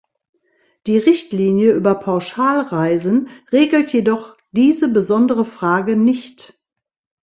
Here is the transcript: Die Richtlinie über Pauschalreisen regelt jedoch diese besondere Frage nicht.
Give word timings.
Die 0.87 0.97
Richtlinie 0.97 1.73
über 1.73 1.93
Pauschalreisen 1.93 3.29
regelt 3.51 3.93
jedoch 3.93 4.35
diese 4.49 4.87
besondere 4.89 5.45
Frage 5.45 5.95
nicht. 5.95 6.59